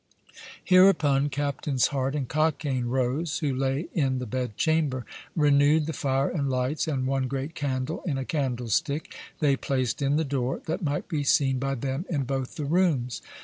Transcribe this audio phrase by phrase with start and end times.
[0.63, 6.27] Hereupon Captains Hart and Cockaine rose, who lay in the bed chamber, renewed the fire
[6.27, 10.81] and lights, and one great candle, in a candlestick, they placed in the door, that
[10.81, 13.21] might be seen by them in both the rooms.